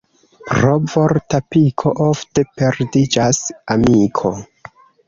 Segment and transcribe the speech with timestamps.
[0.51, 3.45] Pro vorta piko ofte perdiĝas
[3.79, 4.35] amiko.